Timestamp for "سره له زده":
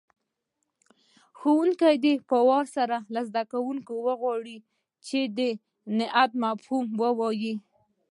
2.77-3.43